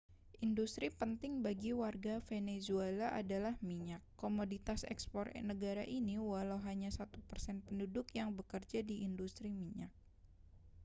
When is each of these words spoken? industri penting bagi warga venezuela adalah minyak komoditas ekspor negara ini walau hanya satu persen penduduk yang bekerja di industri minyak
industri 0.47 0.87
penting 0.99 1.33
bagi 1.45 1.71
warga 1.81 2.15
venezuela 2.29 3.07
adalah 3.21 3.53
minyak 3.69 4.01
komoditas 4.21 4.79
ekspor 4.93 5.25
negara 5.49 5.83
ini 5.99 6.15
walau 6.29 6.57
hanya 6.67 6.89
satu 6.97 7.17
persen 7.29 7.57
penduduk 7.65 8.07
yang 8.19 8.29
bekerja 8.39 8.79
di 8.89 8.95
industri 9.07 9.49
minyak 9.61 9.91